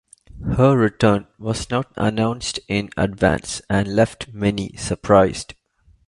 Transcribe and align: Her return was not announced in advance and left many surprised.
Her 0.57 0.75
return 0.75 1.27
was 1.37 1.69
not 1.69 1.93
announced 1.95 2.59
in 2.67 2.89
advance 2.97 3.61
and 3.69 3.87
left 3.93 4.29
many 4.33 4.73
surprised. 4.75 5.53